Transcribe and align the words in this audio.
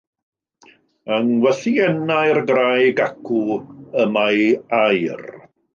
Yng 1.17 1.29
ngwythiennau'r 1.35 2.41
graig 2.49 3.05
acw 3.07 3.39
y 4.05 4.09
mae 4.17 4.45
aur. 4.85 5.27